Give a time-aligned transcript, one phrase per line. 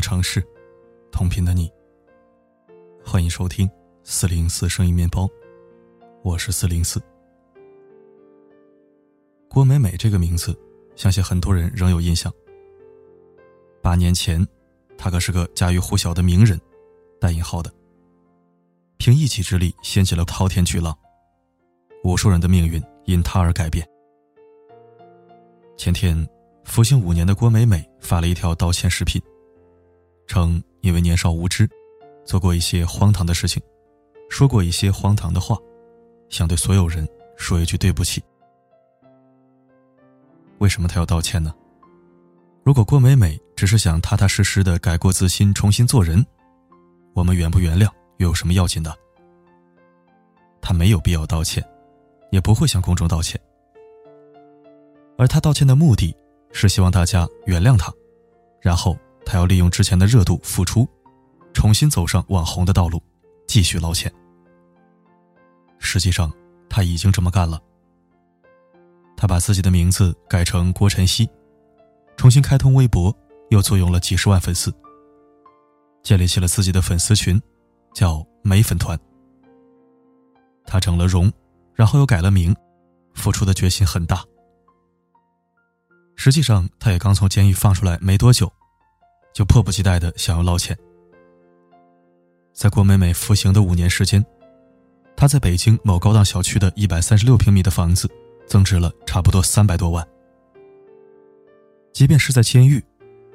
[0.00, 0.42] 的城市，
[1.12, 1.70] 同频的你。
[3.04, 3.70] 欢迎收听
[4.02, 5.28] 四零四声音面包，
[6.22, 6.98] 我是四零四。
[9.46, 10.58] 郭美美这个名字，
[10.96, 12.32] 相信很多人仍有印象。
[13.82, 14.42] 八年前，
[14.96, 16.58] 她可是个家喻户晓的名人，
[17.20, 17.70] 带引号的。
[18.96, 20.96] 凭一己之力掀起了滔天巨浪，
[22.04, 23.86] 无数人的命运因她而改变。
[25.76, 26.26] 前天。
[26.62, 29.20] 服刑五年的郭美美发了一条道歉视频，
[30.30, 31.68] 称因为年少无知，
[32.24, 33.60] 做过一些荒唐的事情，
[34.28, 35.58] 说过一些荒唐的话，
[36.28, 37.04] 想对所有人
[37.36, 38.22] 说一句对不起。
[40.58, 41.52] 为什么他要道歉呢？
[42.62, 46.24] 如果郭美美只是想踏踏实实的改过自新，重新做人，
[47.12, 48.96] 我们原不原谅又有什么要紧的？
[50.62, 51.60] 他没有必要道歉，
[52.30, 53.36] 也不会向公众道歉，
[55.18, 56.14] 而他道歉的目的。
[56.52, 57.92] 是希望大家原谅他，
[58.60, 60.88] 然后他要利用之前的热度复出，
[61.52, 63.02] 重新走上网红的道路，
[63.46, 64.12] 继续捞钱。
[65.78, 66.32] 实际上，
[66.68, 67.60] 他已经这么干了。
[69.16, 71.28] 他把自己的名字改成郭晨曦，
[72.16, 73.14] 重新开通微博，
[73.50, 74.72] 又坐拥了几十万粉丝，
[76.02, 77.40] 建立起了自己的粉丝群，
[77.94, 78.98] 叫“美粉团”。
[80.64, 81.32] 他整了容，
[81.74, 82.54] 然后又改了名，
[83.14, 84.24] 付出的决心很大。
[86.16, 88.50] 实际上，他也刚从监狱放出来没多久，
[89.32, 90.76] 就迫不及待的想要捞钱。
[92.52, 94.24] 在郭美美服刑的五年时间，
[95.16, 98.10] 她在北京某高档小区的一百三十六平米的房子
[98.46, 100.06] 增值了差不多三百多万。
[101.92, 102.82] 即便是在监狱，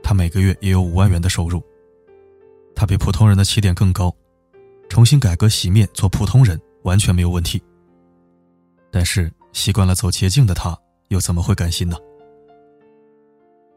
[0.02, 1.62] 他每个月也有五万元的收入。
[2.76, 4.14] 他比普通人的起点更高，
[4.90, 7.62] 重新改革洗面做普通人完全没有问题。
[8.92, 11.98] 但是习惯了走捷径的他，又怎么会甘心呢？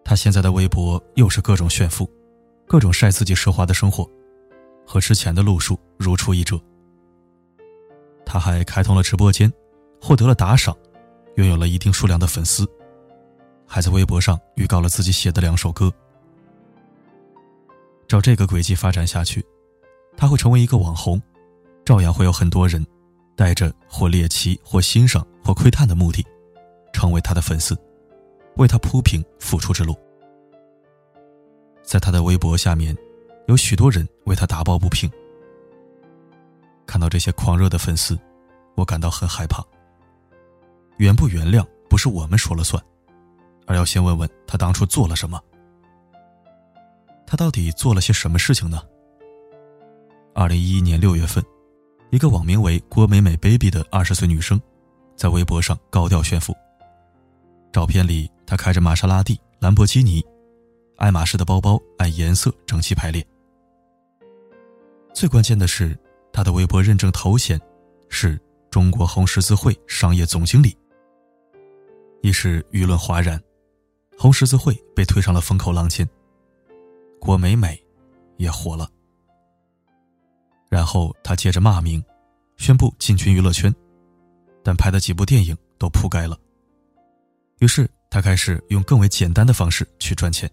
[0.08, 2.10] 他现在的微博又是各种炫富，
[2.66, 4.08] 各种晒自己奢华的生活，
[4.86, 6.58] 和之前的路数如出一辙。
[8.24, 9.52] 他还开通了直播间，
[10.00, 10.74] 获得了打赏，
[11.36, 12.66] 拥有了一定数量的粉丝，
[13.66, 15.92] 还在微博上预告了自己写的两首歌。
[18.06, 19.44] 照这个轨迹发展下去，
[20.16, 21.20] 他会成为一个网红，
[21.84, 22.82] 照样会有很多人
[23.36, 26.24] 带着或猎奇、或欣赏、或窥探的目的，
[26.94, 27.78] 成为他的粉丝。
[28.58, 29.96] 为他铺平复出之路，
[31.82, 32.96] 在他的微博下面，
[33.46, 35.10] 有许多人为他打抱不平。
[36.84, 38.18] 看到这些狂热的粉丝，
[38.74, 39.64] 我感到很害怕。
[40.96, 42.82] 原不原谅不是我们说了算，
[43.64, 45.40] 而要先问问他当初做了什么。
[47.24, 48.82] 他到底做了些什么事情呢？
[50.34, 51.44] 二零一一年六月份，
[52.10, 54.60] 一个网名为“郭美美 baby” 的二十岁女生，
[55.14, 56.56] 在微博上高调炫富。
[57.70, 60.24] 照片里，他开着玛莎拉蒂、兰博基尼、
[60.96, 63.22] 爱马仕的包包，按颜色整齐排列。
[65.12, 65.94] 最关键的是，
[66.32, 67.60] 他的微博认证头衔
[68.08, 70.74] 是中国红十字会商业总经理。
[72.22, 73.38] 一时舆论哗然，
[74.16, 76.08] 红十字会被推上了风口浪尖，
[77.20, 77.78] 郭美美
[78.38, 78.88] 也火了。
[80.70, 82.02] 然后他接着骂名，
[82.56, 83.70] 宣布进军娱乐圈，
[84.64, 86.34] 但拍的几部电影都扑街了。
[87.58, 90.50] 于是他开始用更为简单的方式去赚钱。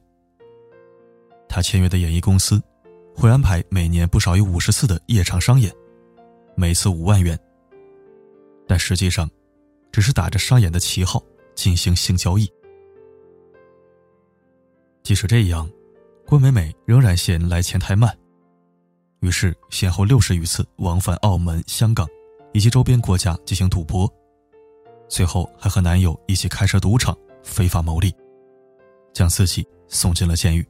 [1.47, 2.61] 他签约的演艺公司
[3.15, 5.73] 会安排每年不少于五十次的夜场商演，
[6.55, 7.39] 每次五万元。
[8.67, 9.29] 但实际上，
[9.91, 11.23] 只是打着商演的旗号
[11.55, 12.51] 进行性交易。
[15.03, 15.69] 即使这样，
[16.25, 18.17] 郭美美仍然嫌来钱太慢，
[19.21, 22.07] 于是先后六十余次往返澳门、香港
[22.53, 24.11] 以及周边国家进行赌博。
[25.07, 28.13] 最后还和男友一起开设赌场，非法牟利，
[29.13, 30.67] 将自己送进了监狱。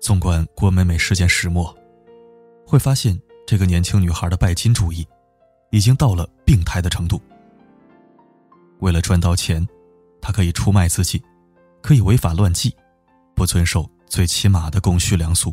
[0.00, 1.76] 纵观郭美美事件始末，
[2.64, 5.06] 会发现这个年轻女孩的拜金主义，
[5.70, 7.20] 已经到了病态的程度。
[8.78, 9.66] 为了赚到钱，
[10.22, 11.22] 她可以出卖自己，
[11.82, 12.74] 可以违法乱纪，
[13.34, 15.52] 不遵守最起码的公序良俗。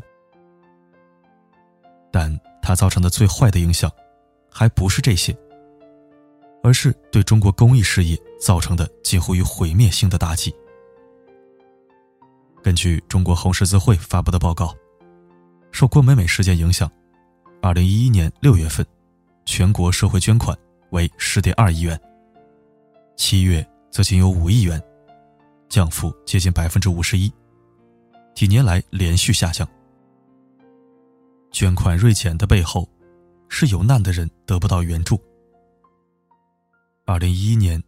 [2.11, 3.91] 但她造成的最坏的影响，
[4.49, 5.35] 还不是这些。
[6.65, 10.51] 而是对中国公益事业造成的近乎于毁灭性的打击。
[12.63, 14.75] 根据中国红十字会发布的报告，
[15.71, 16.91] 受郭美美事件影响，
[17.61, 18.83] 二零一一年六月份，
[19.45, 20.57] 全国社会捐款
[20.89, 22.01] 为十点二亿元，
[23.15, 24.81] 七月则仅有五亿元，
[25.69, 27.31] 降幅接近百分之五十一，
[28.33, 29.67] 几年来连续下降。
[31.51, 32.89] 捐款锐减的背后，
[33.49, 35.21] 是有难的人得不到援助。
[37.07, 37.81] 二零一一年，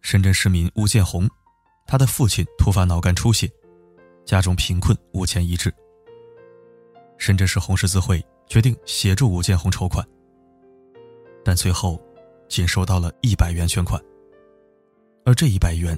[0.00, 1.30] 深圳市民吴建红，
[1.86, 3.48] 他的父亲突发脑干出血，
[4.24, 5.72] 家中贫困，无钱医治。
[7.16, 10.04] 深圳市红十字会决定协助吴建红筹款，
[11.44, 12.02] 但最后
[12.48, 14.02] 仅收到了一百元捐款，
[15.24, 15.96] 而这一百元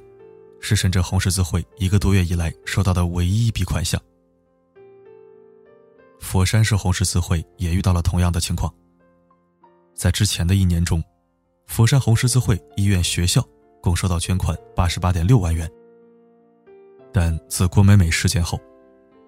[0.61, 3.99] 是深圳红十字会一个多月以来收到的唯一一笔款项。
[6.21, 8.71] 佛山市红十字会也遇到了同样的情况，
[9.95, 11.03] 在之前的一年中，
[11.67, 13.47] 佛山红十字会医院、学校
[13.83, 15.71] 共收到捐款八十八点六万元，
[17.13, 18.59] 但自郭美美事件后，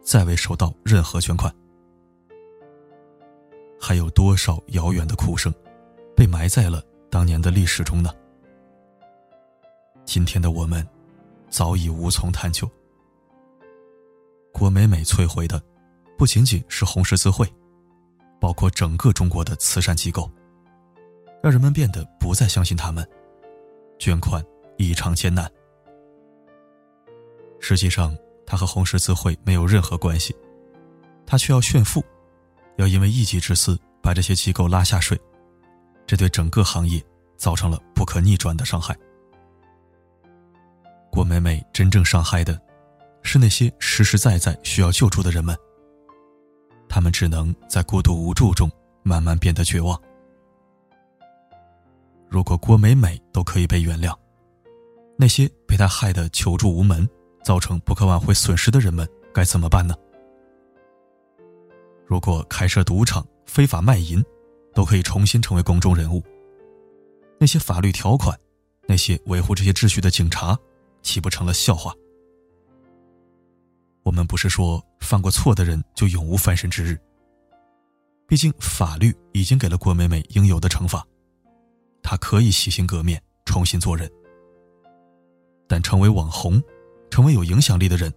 [0.03, 1.55] 再未收到任何捐款。
[3.79, 5.53] 还有多少遥远的哭声，
[6.17, 8.11] 被埋在了当年的历史中呢？
[10.05, 10.87] 今天的我们，
[11.51, 12.69] 早已无从探究。
[14.53, 15.63] 郭美美摧毁的，
[16.17, 17.47] 不仅仅是红十字会，
[18.41, 20.29] 包括整个中国的慈善机构，
[21.43, 23.09] 让人们变得不再相信他们，
[23.99, 24.45] 捐款
[24.77, 25.51] 异常艰难。
[27.61, 30.35] 实际上，他和红十字会没有任何关系，
[31.27, 32.05] 他却要炫富。
[32.77, 35.21] 要因为一己之私把这些机构拉下水，
[36.07, 37.03] 这对整个行业
[37.37, 38.97] 造成了不可逆转的伤害。
[41.11, 42.61] 郭美美真正伤害的，
[43.23, 45.57] 是那些实实在在需要救助的人们。
[46.89, 48.71] 他们只能在孤独无助中
[49.03, 50.01] 慢慢变得绝望。
[52.29, 54.15] 如果郭美美都可以被原谅，
[55.17, 57.09] 那些被她害得求助无门、
[57.43, 59.95] 造成不可挽回损失的人们该怎么办呢？
[62.07, 64.23] 如果开设赌场、非法卖淫，
[64.75, 66.23] 都可以重新成为公众人物，
[67.39, 68.39] 那些法律条款，
[68.87, 70.57] 那些维护这些秩序的警察，
[71.03, 71.93] 岂不成了笑话？
[74.03, 76.99] 我们不是说犯过错的人就永无翻身之日。
[78.27, 81.07] 毕竟法律已经给了郭美美应有的惩罚，
[82.03, 84.11] 他可以洗心革面，重新做人。
[85.67, 86.63] 但成为网红，
[87.11, 88.13] 成为有影响力的人，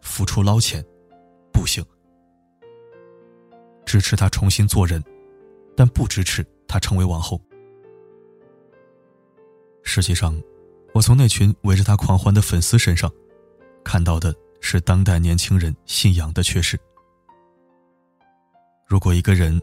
[0.00, 0.84] 付出捞钱，
[1.52, 1.84] 不行。
[3.84, 5.02] 支持他重新做人，
[5.76, 7.40] 但不支持他成为网红。
[9.84, 10.36] 实际上，
[10.92, 13.08] 我从那群围着他狂欢的粉丝身上，
[13.84, 16.76] 看到的是当代年轻人信仰的缺失。
[18.88, 19.60] 如果一个人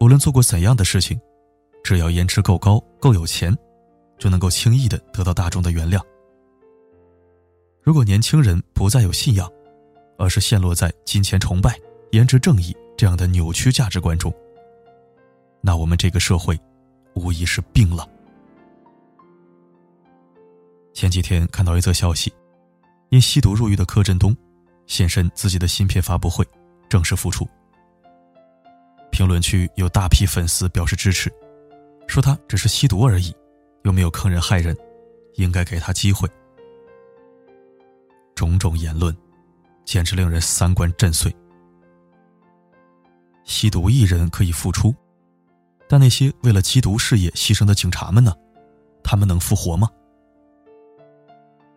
[0.00, 1.18] 无论做过怎样的事情，
[1.82, 3.56] 只要颜值够高、够有钱，
[4.18, 6.00] 就能够轻易的得到大众的原谅。
[7.82, 9.50] 如果年轻人不再有信仰，
[10.18, 11.76] 而是陷落在金钱崇拜、
[12.12, 12.76] 颜值正义。
[12.94, 14.32] 这样的扭曲价值观中，
[15.60, 16.56] 那我们这个社会
[17.14, 18.08] 无疑是病了。
[20.94, 22.32] 前几天看到一则消息，
[23.08, 24.36] 因吸毒入狱的柯震东
[24.86, 26.46] 现身自己的新片发布会，
[26.88, 27.48] 正式复出。
[29.10, 31.32] 评论区有大批粉丝表示支持，
[32.12, 33.34] 说他只是吸毒而已，
[33.84, 34.76] 又没有坑人害人，
[35.36, 36.28] 应该给他机会。
[38.34, 39.16] 种种言论，
[39.86, 41.34] 简直令人三观震碎。
[43.44, 44.94] 吸毒艺人可以复出，
[45.88, 48.34] 但那些为了缉毒事业牺牲的警察们呢？
[49.02, 49.88] 他们能复活吗？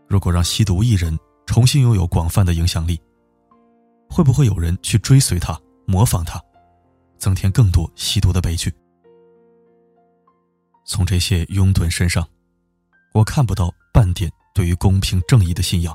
[0.05, 2.99] 如果让吸毒艺人重新拥有广泛的影响力，
[4.09, 6.43] 会不会有人去追随他、模仿他，
[7.17, 8.69] 增添更多吸毒的悲剧？
[10.85, 12.25] 从这些拥趸身上，
[13.13, 15.93] 我看不到半点对于公平正义的信仰，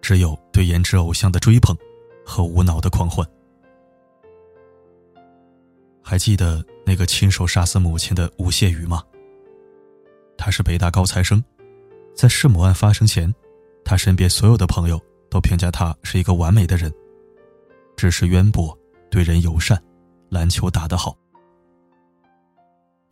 [0.00, 1.76] 只有对颜值偶像的追捧
[2.24, 3.26] 和无脑的狂欢。
[6.02, 9.02] 还记得那个亲手杀死母亲的吴谢宇吗？
[10.36, 11.42] 他是北大高材生，
[12.14, 13.32] 在弑母案发生前，
[13.84, 15.00] 他身边所有的朋友
[15.30, 16.92] 都评价他是一个完美的人，
[17.96, 18.76] 知识渊博，
[19.10, 19.82] 对人友善，
[20.30, 21.16] 篮球打得好。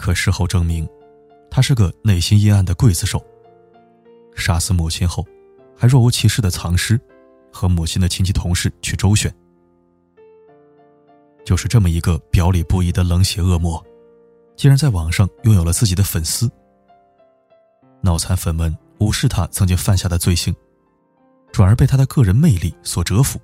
[0.02, 0.84] 可事后证明，
[1.48, 3.24] 他是个内心阴暗的刽子手。
[4.34, 5.24] 杀死母亲后，
[5.76, 7.00] 还若无其事的藏尸，
[7.52, 9.32] 和母亲的亲戚同事去周旋。
[11.44, 13.80] 就是这么一个表里不一的冷血恶魔，
[14.56, 16.50] 竟然在网上拥有了自己的粉丝。
[18.00, 20.52] 脑残粉们无视他曾经犯下的罪行，
[21.52, 23.40] 转而被他的个人魅力所折服，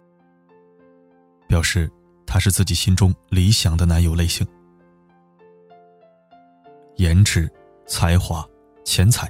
[1.46, 1.88] 表示
[2.26, 4.44] 他是自己心中理想的男友类型。
[6.98, 7.50] 颜值、
[7.86, 8.46] 才华、
[8.84, 9.28] 钱财，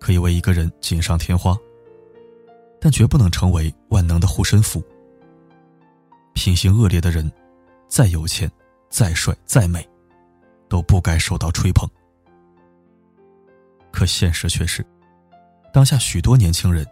[0.00, 1.56] 可以为一个人锦上添花，
[2.80, 4.82] 但绝不能成为万能的护身符。
[6.32, 7.30] 品行恶劣的人。
[7.88, 8.50] 再有钱，
[8.88, 9.86] 再帅，再美，
[10.66, 11.86] 都不该受到吹捧。
[13.92, 14.82] 可现实却是，
[15.74, 16.86] 当下许多年轻人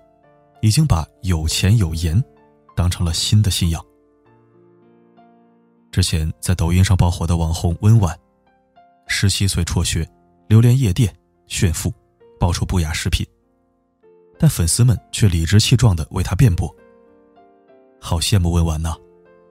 [0.60, 2.22] 已经把有钱有颜
[2.76, 3.82] 当成了新的信仰。
[5.90, 8.14] 之前在抖音上爆火的网红温婉，
[9.12, 10.08] 十七岁辍学，
[10.48, 11.12] 流连夜店
[11.48, 11.92] 炫富，
[12.38, 13.26] 爆出不雅视频，
[14.38, 16.72] 但粉丝们却理直气壮的为他辩驳。
[18.00, 18.96] 好羡慕文婉呐，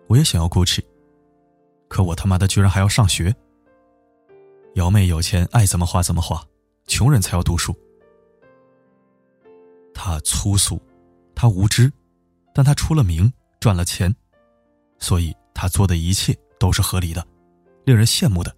[0.07, 0.81] 我也想要 Gucci。
[1.89, 3.35] 可我他妈的居然还要上学。
[4.75, 6.41] 瑶妹有钱爱怎么花怎么花，
[6.87, 7.75] 穷人才要读书。
[9.93, 10.81] 他粗俗，
[11.35, 11.91] 他无知，
[12.53, 14.15] 但他出了名，赚了钱，
[14.99, 17.23] 所以他做的一切都是合理的，
[17.83, 18.55] 令人羡慕的。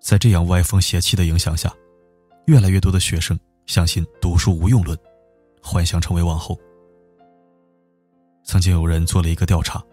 [0.00, 1.72] 在这样歪风邪气的影响下，
[2.46, 4.98] 越来越多的学生相信读书无用论，
[5.62, 6.58] 幻想成为网红。
[8.42, 9.84] 曾经有人做了一个调查，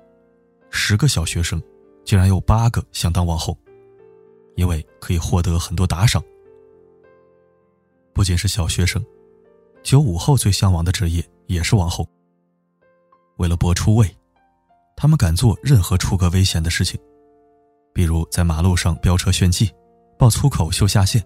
[0.72, 1.62] 十个小学生，
[2.06, 3.56] 竟然有八个想当网红，
[4.56, 6.24] 因为可以获得很多打赏。
[8.14, 9.06] 不仅是小学生，
[9.84, 12.08] 九五后最向往的职业也是网红。
[13.36, 14.10] 为了博出位，
[14.96, 17.00] 他们敢做任何出格危险的事情，
[17.94, 19.70] 比如在马路上飙车炫技。
[20.18, 21.24] 爆粗口秀下限，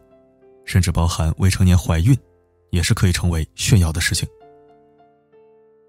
[0.65, 2.17] 甚至包含未成年怀孕，
[2.71, 4.27] 也是可以成为炫耀的事情。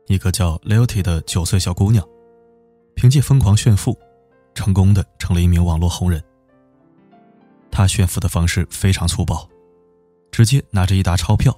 [0.06, 2.06] 一个叫 Leoty 的九岁小姑娘，
[2.94, 3.98] 凭借疯狂炫富，
[4.54, 6.22] 成功的成了一名网络红人。
[7.72, 9.48] 她炫富的方式非常粗暴，
[10.30, 11.52] 直接拿着一沓钞票，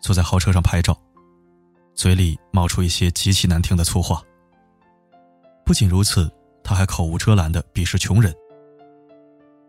[0.00, 0.98] 坐在豪车上拍照，
[1.94, 4.22] 嘴里冒出一些极其难听的粗话。
[5.64, 6.30] 不仅如此，
[6.62, 8.34] 她还口无遮拦的鄙视穷人。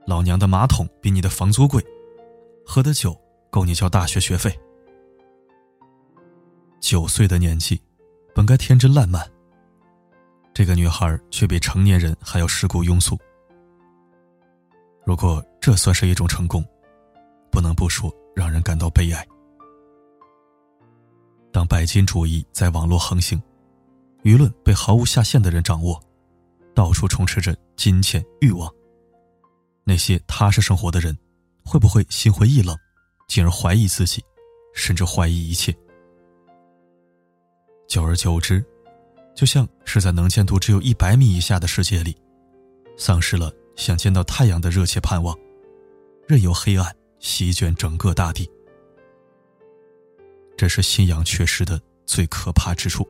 [0.07, 1.85] 老娘的马桶比你的房租贵，
[2.65, 3.13] 喝的酒
[3.51, 4.57] 够你交大学学费。
[6.79, 7.81] 九岁的年纪，
[8.33, 9.29] 本该天真烂漫，
[10.53, 13.19] 这个女孩却比成年人还要世故庸俗。
[15.03, 16.63] 如果这算是一种成功，
[17.51, 19.27] 不能不说让人感到悲哀。
[21.51, 23.41] 当拜金主义在网络横行，
[24.23, 26.01] 舆论被毫无下限的人掌握，
[26.73, 28.73] 到处充斥着金钱欲望。
[29.89, 31.17] 那些踏实生活的人，
[31.63, 32.77] 会不会心灰意冷，
[33.29, 34.22] 进而怀疑自己，
[34.74, 35.74] 甚至怀疑一切？
[37.88, 38.62] 久而久之，
[39.34, 42.13] 就像是在能见度只有一百米以下的世界里，
[42.98, 45.34] 丧失了想见到太阳的热切盼望，
[46.27, 48.46] 任由黑暗席卷整个大地。
[50.58, 53.08] 这是信仰缺失的最可怕之处。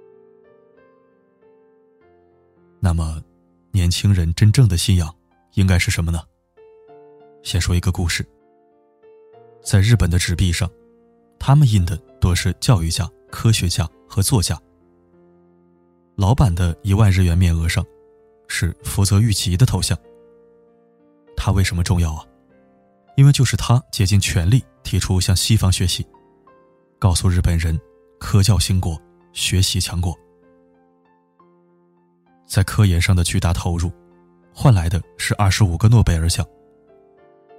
[2.80, 3.20] 那么，
[3.72, 5.12] 年轻人真正的信仰
[5.56, 6.22] 应该是什么呢？
[7.48, 8.27] 先说一个故事。
[9.63, 10.70] 在日本的纸币上，
[11.39, 14.62] 他们印的多是教育家、科学家和作家。
[16.18, 17.86] 老板的一万日元面额上，
[18.50, 19.98] 是福泽谕吉的头像。
[21.38, 22.25] 他为什么重要啊？
[23.16, 26.06] 因为就是他竭尽全力提出向西方学习，
[27.00, 27.80] 告诉日本人
[28.20, 29.01] 科教兴国，
[29.32, 30.13] 学习强国。
[32.46, 33.89] 在科研上的巨大投入，
[34.54, 36.46] 换来的是二十五个诺贝尔奖。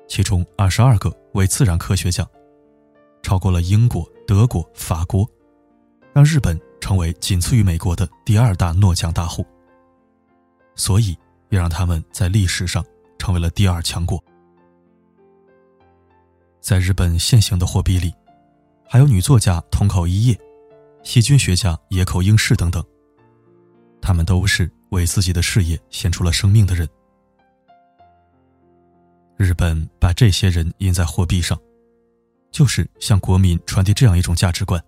[0.09, 2.27] 其中二十二个为自然科学奖，
[3.23, 5.29] 超过了英国、德国、法国，
[6.13, 9.47] 让日本成为仅次于美国的第二大诺奖大户。
[10.75, 11.17] 所以，
[11.51, 12.85] 也让他们在历史上
[13.19, 14.23] 成为了第二强国。
[16.61, 18.13] 在日本现行的货币里，
[18.89, 20.39] 还有女作家桐口一叶、
[21.03, 22.83] 细菌学家野口英世等等，
[24.01, 26.89] 他们都是为自己的事业献出了生命的人。
[29.39, 31.57] 日本把这些人印在货币上，
[32.51, 34.85] 就是向国民传递这样一种价值观：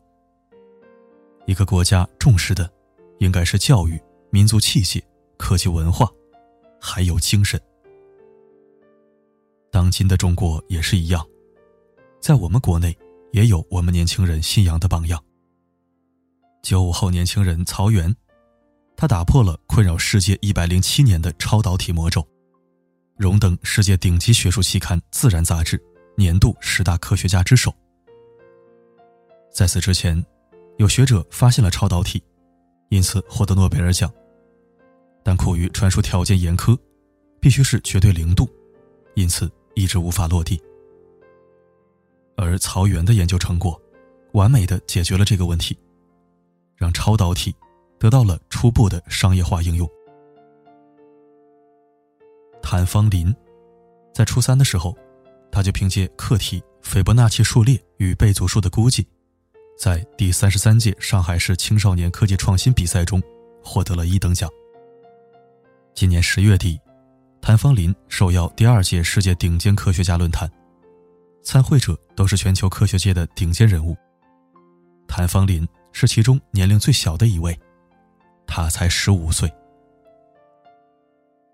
[1.47, 2.69] 一个国家重视的，
[3.21, 3.97] 应该是教育、
[4.31, 5.01] 民族气节、
[5.37, 6.11] 科技文化，
[6.81, 7.61] 还有精神。
[9.71, 11.25] 当今的中国也是一样，
[12.21, 12.99] 在我们国内
[13.31, 15.23] 也有我们年轻人信仰的榜样。
[16.61, 18.13] 九五后年轻人曹原，
[18.97, 22.27] 他打破了困扰世界一百零七年的超导体魔咒。
[23.21, 25.79] 荣登世界顶级学术期刊《自然》杂志
[26.17, 27.71] 年度十大科学家之首。
[29.53, 30.25] 在此之前，
[30.79, 32.23] 有学者发现了超导体，
[32.89, 34.11] 因此获得诺贝尔奖，
[35.23, 36.75] 但苦于传输条件严苛，
[37.43, 38.49] 必须是绝对零度，
[39.17, 40.59] 因此一直无法落地。
[42.39, 43.79] 而曹原的研究成果，
[44.33, 45.79] 完美的解决了这个问题，
[46.75, 47.55] 让超导体
[47.99, 49.87] 得到了初步的商业化应用。
[52.63, 53.35] 谭方林，
[54.15, 54.97] 在初三的时候，
[55.51, 59.07] 他就凭借课题斐波那契数列与倍组数的估计，
[59.79, 63.21] 在第三十三届上海市青少年科技创新比赛中
[63.63, 64.49] 获得了一等奖。
[65.95, 66.79] 今年十月底，
[67.41, 70.49] 谭方林受邀第二届世界顶尖科学家论坛，
[71.43, 73.97] 参会者都是全球科学界的顶尖人物。
[75.09, 77.59] 谭方林是其中年龄最小的一位，
[78.47, 79.53] 他才十五岁。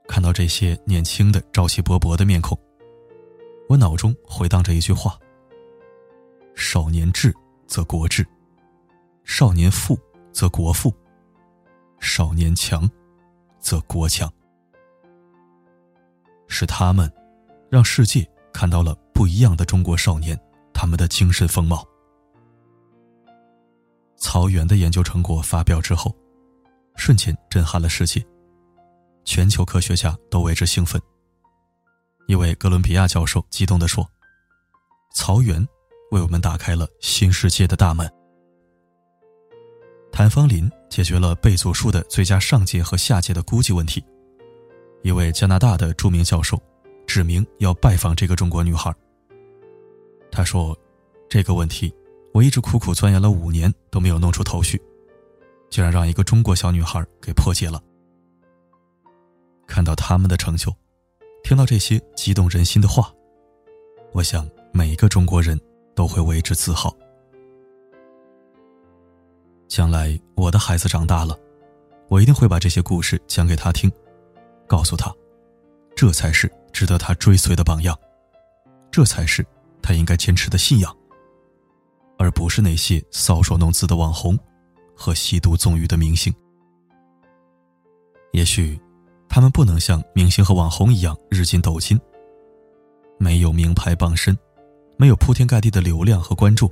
[0.09, 2.59] 看到这些年轻的、朝气勃勃的面孔，
[3.69, 5.19] 我脑中回荡着一句话
[6.55, 7.35] ：“少年智
[7.67, 8.27] 则国智，
[9.25, 9.99] 少年富
[10.33, 10.95] 则国富，
[12.01, 12.89] 少年强，
[13.59, 14.33] 则国强。
[16.49, 17.13] 是他们，
[17.69, 20.39] 让世界看到了不一样的中国少年，
[20.73, 21.87] 他们的精神风貌。
[24.17, 26.15] 曹原的研究成果发表之后，
[26.95, 28.25] 瞬间震撼了世界，
[29.27, 30.99] 全球科学家都为之兴奋。
[32.27, 34.09] 一位哥伦比亚教授激动地说
[35.15, 35.63] ：“曹原
[36.13, 38.11] 为我们打开了新世界的大门。”
[40.11, 44.03] 谭方林解决了贝祖数的最佳上界和下界的估计问题。
[45.03, 46.59] 一位加拿大的著名教授
[47.07, 48.91] 指明要拜访这个中国女孩。
[50.31, 50.75] 他说
[51.29, 51.93] ：“这个问题。”
[52.35, 54.79] 我一直苦苦钻研了五年都没有弄出头绪，
[55.71, 57.83] 竟然让一个中国小女孩给破解了。
[59.67, 60.75] 看到他们的成就，
[61.43, 63.13] 听到这些激动人心的话，
[64.13, 65.61] 我想每一个中国人
[65.95, 66.95] 都会为之自豪。
[69.69, 71.39] 将来我的孩子长大了，
[72.09, 73.91] 我一定会把这些故事讲给他听，
[74.67, 75.13] 告诉他，
[75.95, 77.99] 这才是值得他追随的榜样，
[78.91, 79.45] 这才是
[79.83, 80.97] 他应该坚持的信仰。
[82.19, 84.39] 而不是那些搔首弄姿的网红
[84.97, 86.35] 和吸毒纵欲的明星。
[88.33, 88.81] 也许，
[89.29, 92.01] 他们不能像明星和网红一样日进斗金，
[93.19, 94.37] 没有名牌傍身，
[94.97, 96.71] 没有铺天盖地的流量和关注，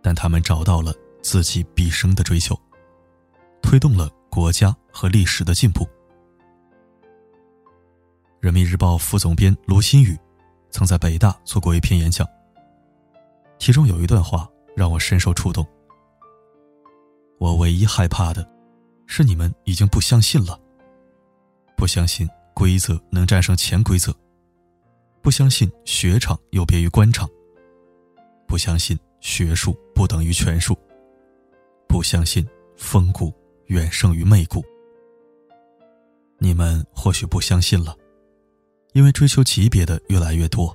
[0.00, 2.58] 但他们找到了自己毕生的追求，
[3.60, 5.86] 推动了国家和历史的进步。
[8.40, 10.18] 人民日报副总编卢新宇，
[10.70, 12.26] 曾在北大做过一篇演讲。
[13.58, 15.64] 其中有一段话让我深受触动。
[17.38, 18.48] 我唯一害怕的，
[19.06, 20.58] 是你们已经不相信了。
[21.82, 24.14] 不相信规则能战胜潜规则，
[25.20, 27.28] 不相信学场有别于官场，
[28.46, 30.78] 不相信学术不等于权术，
[31.88, 33.34] 不相信风骨
[33.66, 34.64] 远胜于媚骨。
[36.38, 37.96] 你们或许不相信了，
[38.92, 40.72] 因为追求级别的越来越多，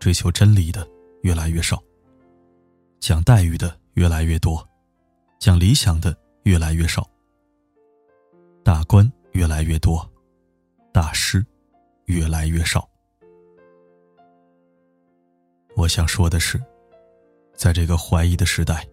[0.00, 0.84] 追求真理的
[1.22, 1.80] 越来越少。
[2.98, 4.68] 讲待遇的越来越多，
[5.38, 7.08] 讲理想的越来越少。
[8.64, 10.04] 大官越来越多，
[10.92, 11.44] 大师
[12.04, 12.88] 越来越少。
[15.74, 16.62] 我想说的是，
[17.54, 18.86] 在这个怀疑的时代，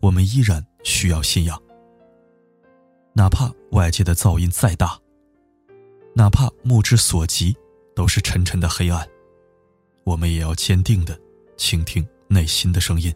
[0.00, 1.60] 我们依然需要信仰。
[3.12, 4.98] 哪怕外界的噪音再大，
[6.14, 7.56] 哪怕目之所及
[7.94, 9.08] 都是沉沉的黑暗，
[10.02, 11.18] 我们也要坚定的
[11.56, 12.06] 倾听。
[12.26, 13.14] 内心的声音，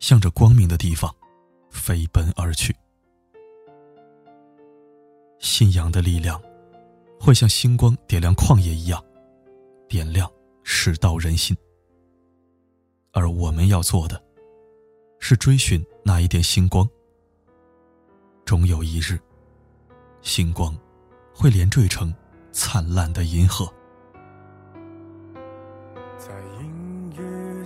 [0.00, 1.14] 向着光明的地方
[1.70, 2.74] 飞奔而去。
[5.38, 6.42] 信仰的力量，
[7.20, 9.04] 会像星光点亮旷野一样，
[9.86, 10.28] 点亮
[10.64, 11.54] 世道人心。
[13.12, 14.20] 而我们要做的，
[15.18, 16.88] 是追寻那一点星光。
[18.46, 19.20] 终有一日，
[20.22, 20.74] 星光
[21.34, 22.12] 会连缀成
[22.52, 23.70] 灿烂的银河。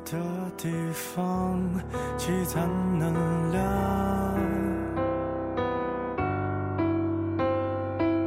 [0.05, 1.59] 的地方
[2.19, 3.64] 积攒能量，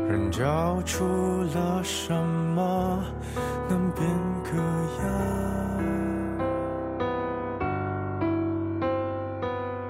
[0.10, 1.06] 人交出
[1.54, 3.04] 了什么
[3.68, 4.08] 能变
[4.42, 4.52] 个
[5.02, 5.04] 样？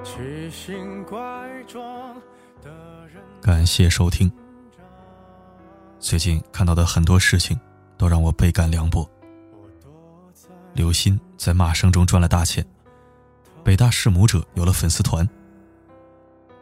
[0.03, 1.19] 奇形怪
[1.67, 2.15] 状
[2.63, 2.71] 的
[3.13, 3.21] 人。
[3.39, 4.31] 感谢收听。
[5.99, 7.59] 最近看到的很多事情，
[7.95, 9.07] 都让我倍感凉薄。
[10.73, 12.65] 刘鑫在骂声中赚了大钱，
[13.63, 15.29] 北大弑母者有了粉丝团。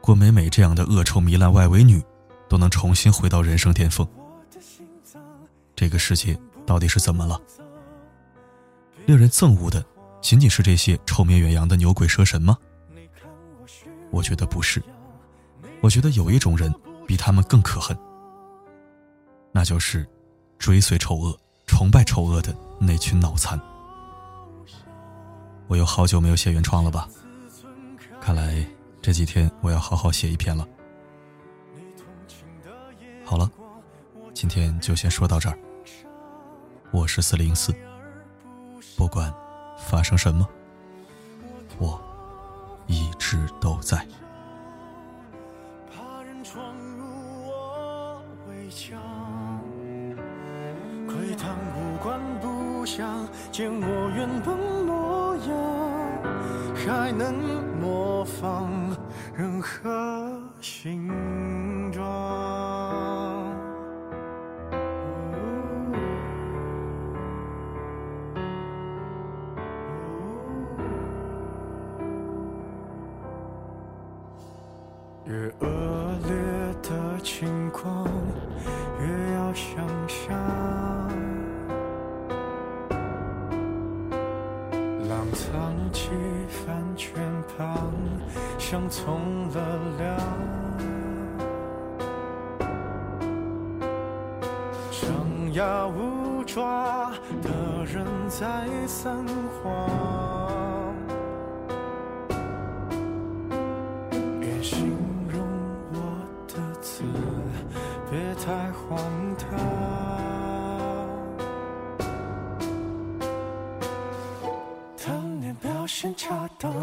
[0.01, 2.03] 郭美美这样的恶臭糜烂外围女，
[2.49, 4.07] 都能重新回到人生巅峰。
[5.75, 7.39] 这个世界到底是怎么了？
[9.05, 9.85] 令人憎恶的
[10.21, 12.57] 仅仅是这些臭名远扬的牛鬼蛇神吗？
[14.09, 14.81] 我觉得不是，
[15.81, 16.73] 我觉得有一种人
[17.05, 17.97] 比他们更可恨，
[19.51, 20.07] 那就是
[20.57, 23.59] 追随丑恶、崇拜丑恶的那群脑残。
[25.67, 27.09] 我有好久没有写原创了吧？
[28.21, 28.65] 看来
[29.01, 30.67] 这几天我要好好写一篇了。
[33.25, 33.49] 好了，
[34.35, 35.57] 今天就先说到这儿。
[36.91, 37.73] 我是四零四，
[38.95, 39.33] 不管
[39.77, 40.47] 发生什么，
[41.79, 41.99] 我
[42.85, 44.05] 一直都在。
[51.07, 55.49] 窥探五官不详，见我原本模样。
[56.85, 57.33] 还能
[57.79, 58.69] 模仿
[59.35, 61.07] 任何形
[97.95, 99.09] 人在撒
[99.63, 99.89] 谎，
[104.37, 104.91] 别形
[105.29, 105.39] 容
[105.93, 105.95] 我
[106.45, 107.03] 的字，
[108.11, 108.99] 别太荒
[109.37, 109.47] 唐。
[115.61, 116.73] 表现恰当，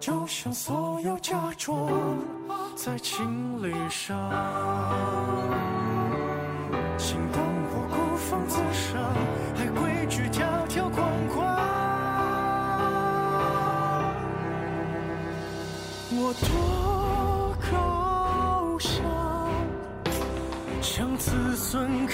[0.00, 1.90] 就像所有假装，
[2.74, 4.16] 在情理上。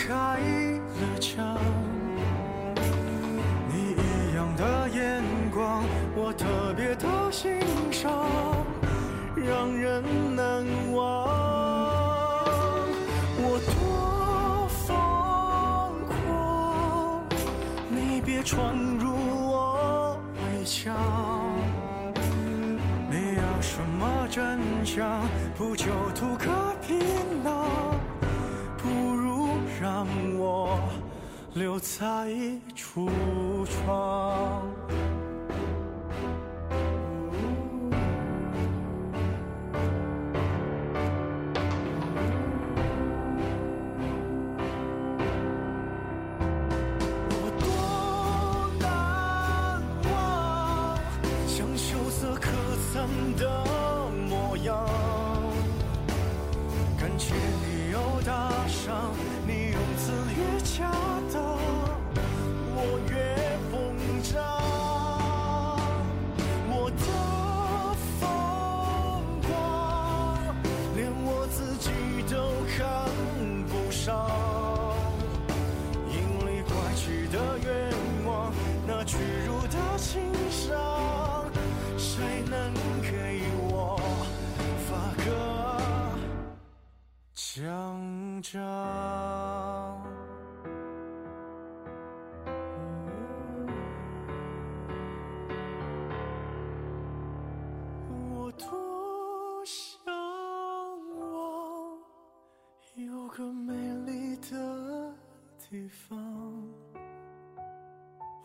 [0.08, 1.56] 开了枪。
[3.68, 5.84] 你一样的眼光
[6.16, 7.60] 我特别的欣
[7.92, 8.26] 赏，
[9.36, 10.02] 让人
[10.34, 11.28] 难忘。
[13.38, 14.96] 我多疯
[16.08, 17.24] 狂，
[17.88, 19.14] 你别闯入
[19.52, 20.96] 我围墙。
[23.08, 25.22] 你要什么真相？
[25.56, 26.50] 不就图个
[31.54, 32.30] 留在
[32.74, 33.10] 橱
[33.66, 34.71] 窗。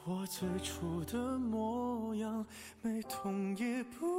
[0.09, 2.45] 我最初的模样，
[2.81, 4.16] 没痛也不